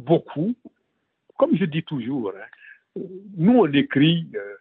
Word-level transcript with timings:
beaucoup. 0.00 0.54
Comme 1.38 1.56
je 1.56 1.64
dis 1.64 1.82
toujours, 1.82 2.32
hein, 2.36 3.00
nous 3.36 3.58
on 3.58 3.72
écrit 3.72 4.26
euh, 4.34 4.56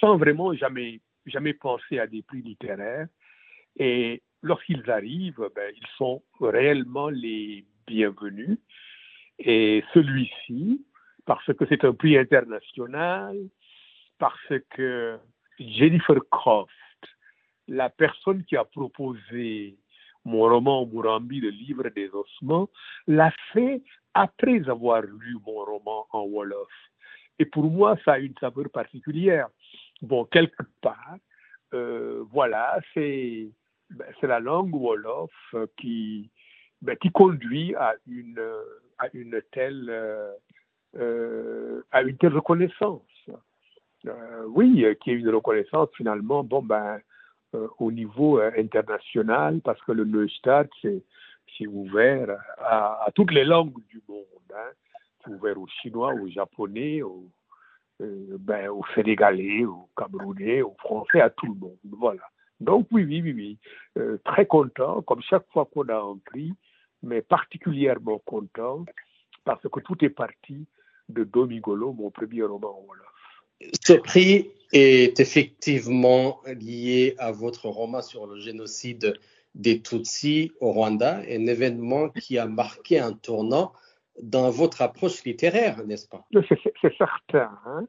sans 0.00 0.16
vraiment 0.16 0.54
jamais, 0.54 1.00
jamais 1.26 1.54
penser 1.54 1.98
à 1.98 2.06
des 2.06 2.22
prix 2.22 2.42
littéraires. 2.42 3.08
Et 3.78 4.22
lorsqu'ils 4.42 4.88
arrivent, 4.90 5.48
ben, 5.54 5.72
ils 5.74 5.88
sont 5.96 6.22
réellement 6.40 7.08
les 7.08 7.64
bienvenus. 7.86 8.58
Et 9.38 9.84
celui-ci, 9.92 10.84
parce 11.24 11.52
que 11.52 11.66
c'est 11.68 11.84
un 11.84 11.92
prix 11.92 12.16
international, 12.16 13.36
parce 14.18 14.52
que 14.70 15.18
Jennifer 15.58 16.16
Croft, 16.30 16.72
la 17.68 17.90
personne 17.90 18.44
qui 18.44 18.56
a 18.56 18.64
proposé 18.64 19.76
mon 20.26 20.42
roman 20.42 20.86
Murambi, 20.86 21.40
le 21.40 21.50
livre 21.50 21.88
des 21.90 22.10
ossements, 22.10 22.68
l'a 23.06 23.30
fait 23.52 23.80
après 24.12 24.68
avoir 24.68 25.02
lu 25.02 25.36
mon 25.46 25.64
roman 25.64 26.06
en 26.10 26.24
Wolof. 26.24 26.68
Et 27.38 27.44
pour 27.44 27.70
moi, 27.70 27.96
ça 28.04 28.14
a 28.14 28.18
une 28.18 28.34
saveur 28.40 28.68
particulière. 28.70 29.48
Bon, 30.02 30.24
quelque 30.24 30.64
part, 30.82 31.16
euh, 31.74 32.24
voilà, 32.32 32.80
c'est 32.92 33.48
ben, 33.90 34.06
la 34.22 34.40
langue 34.40 34.74
Wolof 34.74 35.30
qui, 35.76 36.28
ben, 36.82 36.96
conduit 37.14 37.74
à 37.76 37.94
une, 38.08 38.42
à 38.98 39.06
une 39.14 39.40
telle 39.52 39.86
euh, 39.88 40.32
euh, 40.96 41.82
à 41.92 42.02
une 42.02 42.16
telle 42.16 42.34
reconnaissance. 42.34 43.02
Oui, 44.48 44.86
qui 45.02 45.10
est 45.10 45.14
une 45.14 45.30
reconnaissance 45.30 45.88
finalement, 45.96 46.44
bon 46.44 46.62
ben, 46.62 47.00
au 47.78 47.92
niveau 47.92 48.38
international, 48.38 49.60
parce 49.62 49.80
que 49.82 49.92
le 49.92 50.04
Neustadt 50.04 50.68
c'est 50.82 51.66
ouvert 51.66 52.36
à, 52.58 53.08
toutes 53.14 53.32
les 53.32 53.44
langues 53.44 53.80
du 53.88 54.02
monde. 54.08 54.24
Hein. 54.54 54.70
C'est 55.24 55.30
ouvert 55.30 55.58
aux 55.58 55.68
Chinois, 55.80 56.12
aux 56.14 56.28
Japonais, 56.28 57.02
aux, 57.02 57.30
ben, 58.00 58.68
aux 58.68 58.84
Sénégalais, 58.94 59.64
aux 59.64 59.88
Camerounais, 59.96 60.62
aux 60.62 60.76
Français, 60.78 61.20
à 61.20 61.30
tout 61.30 61.46
le 61.46 61.54
monde. 61.54 61.78
Voilà. 61.84 62.22
Donc 62.60 62.88
oui, 62.90 63.04
oui, 63.04 63.22
oui, 63.22 63.58
oui. 63.96 64.18
très 64.24 64.46
content, 64.46 65.02
comme 65.02 65.22
chaque 65.22 65.46
fois 65.52 65.66
qu'on 65.66 65.88
a 65.88 65.96
un 65.96 66.18
prix, 66.24 66.52
mais 67.02 67.22
particulièrement 67.22 68.18
content 68.18 68.84
parce 69.44 69.62
que 69.62 69.80
tout 69.80 70.04
est 70.04 70.10
parti 70.10 70.66
de 71.08 71.24
Domigolo, 71.24 71.92
mon 71.92 72.10
premier 72.10 72.42
roman 72.42 72.78
Wolof. 72.86 73.72
Ce 73.80 73.94
prix 73.94 74.50
est 74.72 75.20
effectivement 75.20 76.40
lié 76.46 77.14
à 77.18 77.32
votre 77.32 77.68
roman 77.68 78.02
sur 78.02 78.26
le 78.26 78.38
génocide 78.40 79.18
des 79.54 79.80
Tutsis 79.80 80.52
au 80.60 80.72
Rwanda, 80.72 81.18
un 81.18 81.46
événement 81.46 82.10
qui 82.10 82.38
a 82.38 82.46
marqué 82.46 82.98
un 82.98 83.12
tournant 83.12 83.72
dans 84.22 84.50
votre 84.50 84.82
approche 84.82 85.24
littéraire, 85.24 85.84
n'est-ce 85.84 86.08
pas? 86.08 86.24
C'est 86.32 86.96
certain. 86.96 87.50
Hein. 87.64 87.86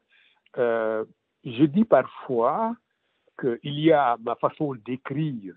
Euh, 0.58 1.06
je 1.44 1.64
dis 1.64 1.86
parfois 1.86 2.76
qu'il 3.40 3.80
y 3.80 3.92
a 3.92 4.18
ma 4.22 4.36
façon 4.36 4.76
d'écrire 4.86 5.54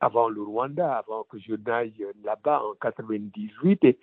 avant 0.00 0.28
le 0.28 0.42
Rwanda, 0.42 0.96
avant 0.96 1.24
que 1.24 1.38
je 1.38 1.54
n'aille 1.54 2.06
là-bas 2.24 2.62
en 2.62 2.74
98, 2.74 3.84
et, 3.84 3.98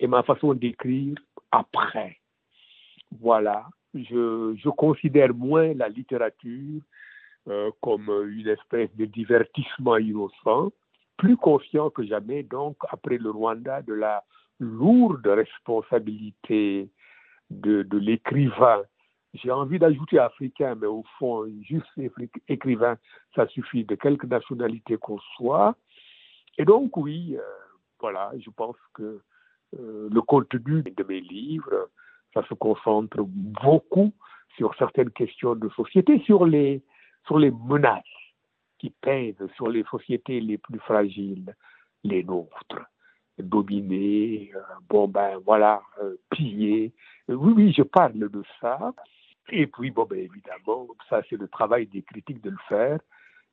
et 0.00 0.06
ma 0.06 0.22
façon 0.22 0.54
d'écrire 0.54 1.14
après. 1.52 2.18
Voilà, 3.20 3.66
je, 3.94 4.68
considère 4.70 5.34
moins 5.34 5.74
la 5.74 5.88
littérature 5.88 6.80
euh, 7.48 7.70
comme 7.80 8.10
une 8.30 8.48
espèce 8.48 8.94
de 8.96 9.06
divertissement 9.06 9.96
innocent, 9.96 10.72
plus 11.16 11.36
conscient 11.36 11.90
que 11.90 12.04
jamais, 12.04 12.42
donc, 12.42 12.76
après 12.88 13.18
le 13.18 13.30
Rwanda, 13.30 13.82
de 13.82 13.94
la 13.94 14.24
lourde 14.58 15.26
responsabilité 15.26 16.88
de, 17.50 17.82
de 17.82 17.98
l'écrivain 17.98 18.82
j'ai 19.34 19.50
envie 19.50 19.78
d'ajouter 19.78 20.18
africain, 20.18 20.74
mais 20.74 20.86
au 20.86 21.04
fond, 21.18 21.46
juste 21.62 21.86
écrivain, 22.48 22.96
ça 23.34 23.46
suffit 23.48 23.84
de 23.84 23.94
quelque 23.94 24.26
nationalité 24.26 24.96
qu'on 24.96 25.20
soit. 25.36 25.76
Et 26.58 26.64
donc, 26.64 26.96
oui, 26.96 27.36
euh, 27.36 27.42
voilà, 28.00 28.32
je 28.38 28.50
pense 28.50 28.76
que 28.94 29.20
euh, 29.78 30.08
le 30.10 30.20
contenu 30.22 30.82
de 30.82 31.04
mes 31.04 31.20
livres, 31.20 31.90
ça 32.34 32.46
se 32.48 32.54
concentre 32.54 33.18
beaucoup 33.24 34.12
sur 34.56 34.74
certaines 34.76 35.10
questions 35.10 35.54
de 35.54 35.68
société, 35.70 36.20
sur 36.20 36.46
les, 36.46 36.82
menaces 37.30 38.02
qui 38.78 38.90
pèsent 38.90 39.46
sur 39.56 39.68
les 39.68 39.84
sociétés 39.84 40.40
les 40.40 40.58
plus 40.58 40.78
fragiles, 40.80 41.54
les 42.04 42.24
nôtres 42.24 42.82
dominées, 43.38 44.50
euh, 44.54 44.60
bon 44.88 45.08
ben 45.08 45.38
voilà, 45.46 45.82
pillées. 46.30 46.92
Oui, 47.28 47.52
oui, 47.56 47.72
je 47.72 47.82
parle 47.82 48.18
de 48.18 48.42
ça. 48.60 48.92
Et 49.52 49.66
puis, 49.66 49.90
bon, 49.90 50.04
ben, 50.04 50.18
évidemment, 50.18 50.86
ça, 51.08 51.22
c'est 51.28 51.36
le 51.36 51.48
travail 51.48 51.86
des 51.86 52.02
critiques 52.02 52.42
de 52.42 52.50
le 52.50 52.58
faire. 52.68 52.98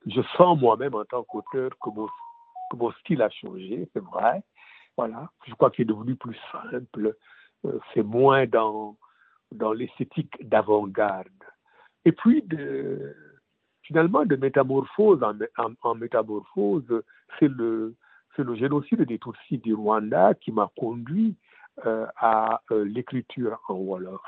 Je 0.06 0.22
sens 0.36 0.60
moi-même, 0.60 0.96
en 0.96 1.06
tant 1.06 1.24
qu'auteur, 1.24 1.72
que 1.82 1.90
mon, 1.90 2.08
que 2.72 2.78
mon 2.78 2.92
style 2.94 3.22
a 3.22 3.30
changé, 3.30 3.88
c'est 3.94 4.04
vrai. 4.04 4.44
Voilà. 4.96 5.30
Je 5.48 5.54
crois 5.54 5.72
qu'il 5.72 5.84
est 5.84 5.94
devenu 5.94 6.16
plus 6.16 6.38
simple. 6.52 7.16
Euh, 7.66 7.80
c'est 7.94 8.04
moins 8.04 8.46
dans, 8.46 8.98
dans 9.52 9.74
l'esthétique 9.74 10.48
d'avant-garde. 10.48 11.28
Et 12.06 12.12
puis, 12.12 12.44
finalement, 13.82 14.26
de 14.26 14.36
métamorphose 14.36 15.24
en, 15.24 15.38
en, 15.82 15.96
métamorphose, 15.96 17.04
c'est 17.40 17.50
le, 17.50 17.96
c'est 18.36 18.44
le 18.44 18.56
génocide 18.56 19.02
des 19.02 19.20
Tutsis 19.20 19.58
du 19.58 19.74
Rwanda 19.74 20.34
qui 20.36 20.52
m'a 20.52 20.70
conduit 20.78 21.36
euh, 21.86 22.06
à 22.18 22.62
euh, 22.72 22.86
l'écriture 22.86 23.60
en 23.68 23.76
Wolof. 23.76 24.22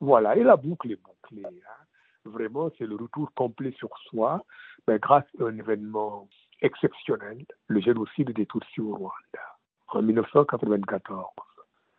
Voilà, 0.00 0.36
et 0.36 0.42
la 0.42 0.56
boucle 0.56 0.92
est 0.92 1.00
bouclée. 1.02 1.42
Hein. 1.46 1.84
Vraiment, 2.24 2.70
c'est 2.76 2.86
le 2.86 2.96
retour 2.96 3.32
complet 3.34 3.72
sur 3.78 3.96
soi, 4.10 4.44
mais 4.86 4.98
grâce 4.98 5.24
à 5.40 5.44
un 5.44 5.56
événement 5.56 6.28
exceptionnel, 6.60 7.44
le 7.68 7.80
génocide 7.80 8.32
des 8.32 8.46
Tutsis 8.46 8.80
au 8.80 8.94
Rwanda, 8.94 9.56
en 9.88 10.02
1994. 10.02 11.45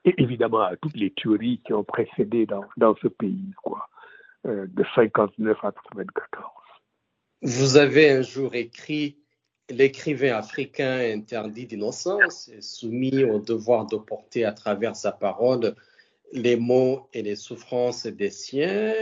Et 0.07 0.15
évidemment, 0.19 0.61
à 0.61 0.77
toutes 0.77 0.95
les 0.95 1.11
tueries 1.11 1.61
qui 1.65 1.73
ont 1.73 1.83
précédé 1.83 2.45
dans, 2.45 2.63
dans 2.77 2.95
ce 3.01 3.09
pays, 3.09 3.51
quoi, 3.61 3.89
euh, 4.45 4.65
de 4.69 4.85
59 4.95 5.57
à 5.63 5.73
94. 5.73 6.45
Vous 7.41 7.75
avez 7.75 8.09
un 8.09 8.21
jour 8.21 8.55
écrit 8.55 9.17
L'écrivain 9.69 10.37
africain 10.37 11.11
interdit 11.13 11.65
d'innocence 11.65 12.47
est 12.47 12.61
soumis 12.61 13.25
au 13.25 13.39
devoir 13.39 13.85
de 13.85 13.97
porter 13.97 14.45
à 14.45 14.53
travers 14.53 14.95
sa 14.95 15.11
parole 15.11 15.75
les 16.31 16.55
mots 16.55 17.09
et 17.13 17.21
les 17.21 17.35
souffrances 17.35 18.05
des 18.05 18.29
siens, 18.29 18.93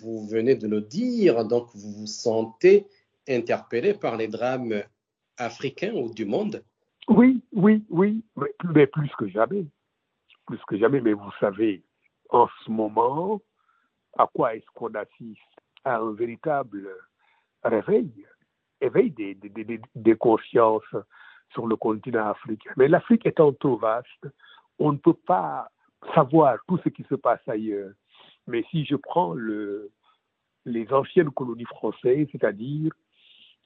vous 0.00 0.26
venez 0.26 0.56
de 0.56 0.66
le 0.66 0.80
dire, 0.80 1.44
donc 1.44 1.68
vous 1.74 1.92
vous 1.92 2.06
sentez 2.06 2.86
interpellé 3.28 3.94
par 3.94 4.16
les 4.16 4.26
drames 4.26 4.82
africains 5.36 5.92
ou 5.94 6.12
du 6.12 6.24
monde? 6.24 6.64
Oui, 7.08 7.40
oui, 7.52 7.84
oui, 7.88 8.24
mais 8.74 8.88
plus 8.88 9.10
que 9.18 9.28
jamais. 9.28 9.66
Plus 10.48 10.64
que 10.66 10.78
jamais, 10.78 11.02
mais 11.02 11.12
vous 11.12 11.30
savez, 11.40 11.82
en 12.30 12.48
ce 12.64 12.70
moment, 12.70 13.38
à 14.16 14.26
quoi 14.26 14.54
est-ce 14.56 14.64
qu'on 14.74 14.94
assiste? 14.94 15.42
À 15.84 15.98
un 15.98 16.12
véritable 16.12 16.88
réveil, 17.62 18.10
éveil 18.80 19.10
des, 19.10 19.34
des, 19.34 19.80
des 19.94 20.16
consciences 20.16 20.94
sur 21.52 21.66
le 21.66 21.76
continent 21.76 22.30
africain. 22.30 22.72
Mais 22.78 22.88
l'Afrique 22.88 23.26
étant 23.26 23.52
trop 23.52 23.76
vaste, 23.76 24.26
on 24.78 24.92
ne 24.92 24.96
peut 24.96 25.12
pas 25.26 25.68
savoir 26.14 26.56
tout 26.66 26.78
ce 26.82 26.88
qui 26.88 27.04
se 27.04 27.14
passe 27.14 27.46
ailleurs. 27.46 27.92
Mais 28.46 28.64
si 28.70 28.86
je 28.86 28.96
prends 28.96 29.34
le, 29.34 29.90
les 30.64 30.90
anciennes 30.94 31.30
colonies 31.30 31.66
françaises, 31.66 32.26
c'est-à-dire 32.32 32.90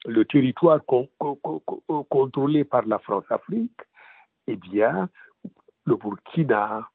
le 0.05 0.25
territoire 0.25 0.81
contrôlé 2.09 2.65
par 2.65 2.85
la 2.85 2.99
France-Afrique, 2.99 3.79
eh 4.47 4.57
bien, 4.57 5.09
le 5.85 5.95
Burkina, 5.95 6.89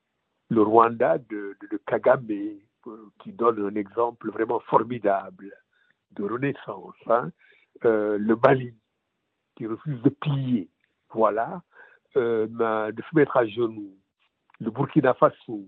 le 0.50 0.62
Rwanda 0.62 1.18
de, 1.18 1.56
de, 1.70 1.76
Kagame, 1.86 2.58
euh, 2.86 3.10
qui 3.20 3.32
donne 3.32 3.64
un 3.64 3.74
exemple 3.74 4.30
vraiment 4.30 4.60
formidable 4.60 5.52
de 6.12 6.24
renaissance, 6.24 6.94
hein, 7.06 7.30
euh, 7.84 8.18
le 8.18 8.36
Mali, 8.36 8.74
qui 9.56 9.66
refuse 9.66 10.00
de 10.02 10.08
plier, 10.08 10.70
voilà, 11.12 11.62
euh, 12.16 12.46
de 12.46 13.02
se 13.02 13.14
mettre 13.14 13.36
à 13.36 13.46
genoux, 13.46 13.96
le 14.60 14.70
Burkina 14.70 15.14
Faso, 15.14 15.66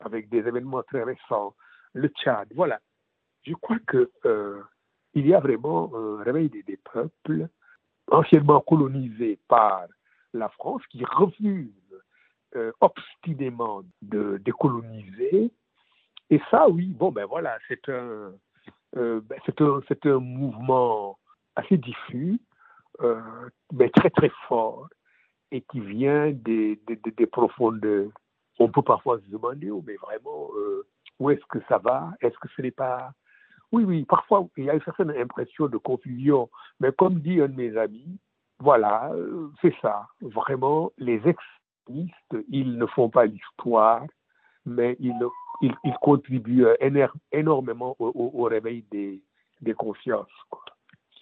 avec 0.00 0.28
des 0.28 0.38
événements 0.38 0.82
très 0.82 1.02
récents, 1.02 1.54
le 1.92 2.08
Tchad, 2.08 2.48
voilà. 2.54 2.80
Je 3.42 3.54
crois 3.54 3.78
que 3.86 4.10
euh, 4.24 4.62
il 5.14 5.26
y 5.26 5.34
a 5.34 5.40
vraiment 5.40 5.90
un 5.94 6.22
réveil 6.22 6.48
des, 6.48 6.78
peuples 6.92 7.48
anciennement 8.10 8.60
colonisés 8.60 9.38
par 9.48 9.86
la 10.32 10.48
France 10.48 10.82
qui 10.90 11.04
refusent 11.04 11.70
euh, 12.56 12.70
obstinément 12.80 13.82
de 14.00 14.36
décoloniser. 14.44 15.50
Et 16.30 16.40
ça, 16.52 16.68
oui, 16.68 16.86
bon, 16.86 17.10
ben 17.10 17.24
voilà, 17.24 17.58
c'est 17.66 17.88
un, 17.88 18.32
euh, 18.96 19.20
ben, 19.22 19.40
un, 19.58 19.80
un 20.04 20.18
mouvement 20.20 21.18
assez 21.56 21.76
diffus, 21.76 22.38
euh, 23.00 23.20
mais 23.72 23.90
très 23.90 24.08
très 24.10 24.30
fort, 24.46 24.88
et 25.50 25.62
qui 25.62 25.80
vient 25.80 26.30
des, 26.30 26.80
des, 26.86 26.94
des. 26.94 27.28
On 28.60 28.68
peut 28.68 28.82
parfois 28.82 29.18
se 29.18 29.26
demander, 29.30 29.72
oh, 29.72 29.82
mais 29.84 29.96
vraiment, 29.96 30.50
où 31.18 31.30
est-ce 31.30 31.44
que 31.46 31.58
ça 31.68 31.78
va? 31.78 32.12
Est-ce 32.20 32.38
que 32.38 32.48
ce 32.56 32.62
n'est 32.62 32.70
pas? 32.70 33.10
Oui, 33.72 33.82
oui, 33.82 34.04
parfois, 34.04 34.46
il 34.56 34.66
y 34.66 34.70
a 34.70 34.74
une 34.74 34.82
certaine 34.82 35.10
impression 35.10 35.66
de 35.66 35.76
confusion, 35.78 36.48
mais 36.78 36.92
comme 36.92 37.18
dit 37.18 37.40
un 37.40 37.48
de 37.48 37.56
mes 37.56 37.76
amis, 37.76 38.20
voilà, 38.60 39.10
c'est 39.60 39.74
ça. 39.82 40.06
Vraiment, 40.20 40.92
les 40.98 41.20
ex 41.26 41.42
ils 41.88 42.78
ne 42.78 42.86
font 42.86 43.08
pas 43.08 43.26
l'histoire, 43.26 44.04
mais 44.66 44.96
ils, 45.00 45.14
contribuent 46.00 46.66
énormément 47.32 47.96
au, 47.98 48.42
réveil 48.44 48.84
des, 48.90 49.22
des 49.60 49.74
consciences. 49.74 50.28